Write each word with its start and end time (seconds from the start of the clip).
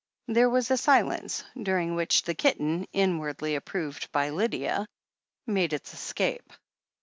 There 0.27 0.49
was 0.49 0.71
a 0.71 0.77
silence, 0.77 1.43
during 1.55 1.93
which 1.93 2.23
the 2.23 2.33
kitten, 2.33 2.87
in 2.91 3.19
wardly 3.19 3.53
approved 3.55 4.11
by 4.11 4.31
Lydia, 4.31 4.87
made 5.45 5.73
its 5.73 5.93
escape. 5.93 6.51